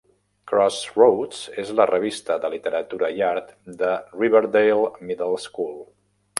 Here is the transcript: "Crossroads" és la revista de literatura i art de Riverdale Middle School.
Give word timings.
"Crossroads" 0.51 1.41
és 1.65 1.69
la 1.81 1.85
revista 1.91 2.39
de 2.47 2.51
literatura 2.55 3.11
i 3.19 3.23
art 3.29 3.55
de 3.85 3.93
Riverdale 4.25 4.93
Middle 5.13 5.41
School. 5.49 5.81